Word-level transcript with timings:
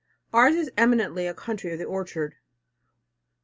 Ours 0.33 0.55
is 0.55 0.71
eminently 0.79 1.27
a 1.27 1.33
country 1.35 1.71
of 1.73 1.77
the 1.77 1.85
orchard. 1.85 2.33